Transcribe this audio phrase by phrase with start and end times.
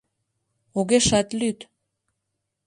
[0.79, 1.59] Огешат лӱд.